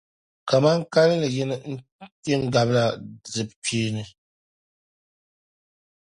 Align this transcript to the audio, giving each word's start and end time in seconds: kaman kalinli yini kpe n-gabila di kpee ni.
kaman 0.49 0.79
kalinli 0.93 1.27
yini 1.35 1.55
kpe 2.21 2.31
n-gabila 2.39 2.85
di 3.31 3.41
kpee 3.59 3.89
ni. 3.95 4.03